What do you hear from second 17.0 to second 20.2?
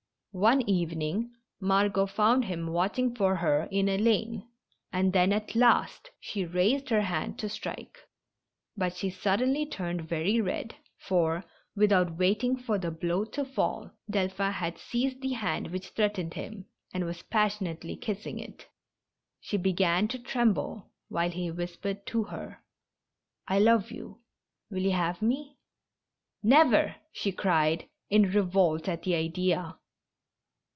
was passionately kissing it. She began to